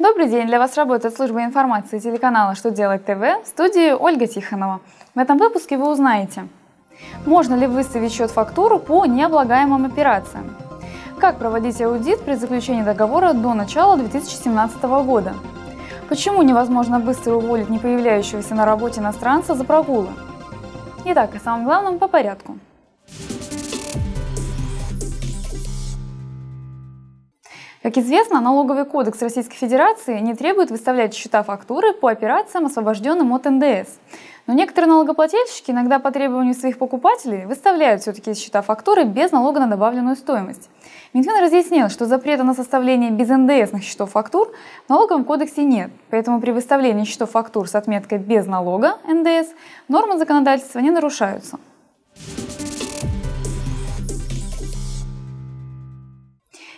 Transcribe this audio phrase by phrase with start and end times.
[0.00, 0.46] Добрый день!
[0.46, 4.80] Для вас работает служба информации телеканала «Что делать ТВ» в студии Ольга Тихонова.
[5.14, 6.48] В этом выпуске вы узнаете,
[7.26, 10.56] можно ли выставить счет-фактуру по необлагаемым операциям,
[11.18, 15.34] как проводить аудит при заключении договора до начала 2017 года,
[16.08, 20.08] почему невозможно быстро уволить не появляющегося на работе иностранца за прогулы.
[21.04, 22.56] Итак, о самом главном по порядку–
[27.82, 33.46] Как известно, налоговый кодекс Российской Федерации не требует выставлять счета фактуры по операциям, освобожденным от
[33.46, 33.98] НДС.
[34.46, 39.66] Но некоторые налогоплательщики иногда по требованию своих покупателей выставляют все-таки счета фактуры без налога на
[39.66, 40.68] добавленную стоимость.
[41.14, 44.52] Минфин разъяснил, что запрета на составление без НДСных счетов фактур
[44.86, 49.48] в налоговом кодексе нет, поэтому при выставлении счетов фактур с отметкой без налога НДС
[49.88, 51.58] нормы законодательства не нарушаются.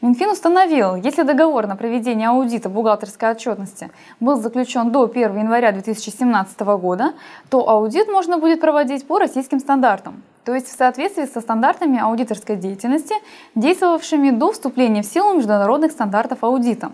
[0.00, 3.90] Минфин установил, если договор на проведение аудита бухгалтерской отчетности
[4.20, 7.14] был заключен до 1 января 2017 года,
[7.50, 12.54] то аудит можно будет проводить по российским стандартам, то есть в соответствии со стандартами аудиторской
[12.54, 13.16] деятельности,
[13.56, 16.92] действовавшими до вступления в силу международных стандартов аудита.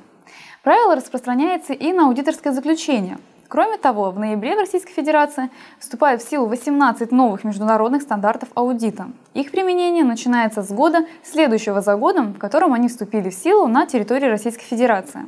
[0.62, 3.18] Правило распространяется и на аудиторское заключение–
[3.54, 9.06] Кроме того, в ноябре в Российской Федерации вступает в силу 18 новых международных стандартов аудита.
[9.32, 13.86] Их применение начинается с года, следующего за годом, в котором они вступили в силу на
[13.86, 15.26] территории Российской Федерации.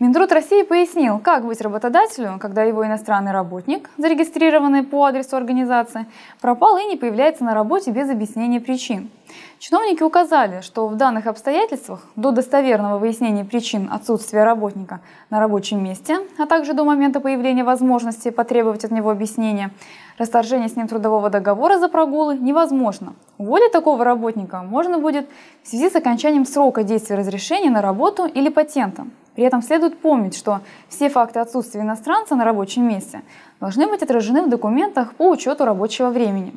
[0.00, 6.06] Минтруд России пояснил, как быть работодателю, когда его иностранный работник, зарегистрированный по адресу организации,
[6.40, 9.10] пропал и не появляется на работе без объяснения причин.
[9.58, 16.20] Чиновники указали, что в данных обстоятельствах до достоверного выяснения причин отсутствия работника на рабочем месте,
[16.38, 19.72] а также до момента появления возможности потребовать от него объяснения,
[20.16, 23.14] расторжение с ним трудового договора за прогулы невозможно.
[23.36, 25.28] Уволить такого работника можно будет
[25.64, 29.10] в связи с окончанием срока действия разрешения на работу или патентом.
[29.38, 33.22] При этом следует помнить, что все факты отсутствия иностранца на рабочем месте
[33.60, 36.52] должны быть отражены в документах по учету рабочего времени.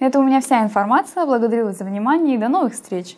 [0.00, 1.26] Это у меня вся информация.
[1.26, 3.16] Благодарю вас за внимание и до новых встреч!